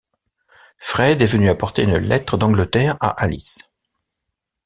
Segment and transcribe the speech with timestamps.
[0.79, 3.71] Fred est venu apporter une lettre d'Angleterre à Alice.